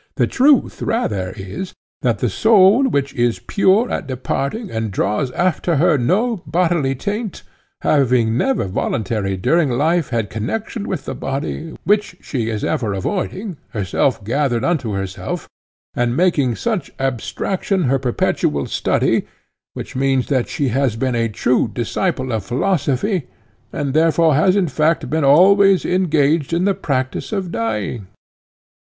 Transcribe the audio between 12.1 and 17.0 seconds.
she is ever avoiding, herself gathered into herself;—and making such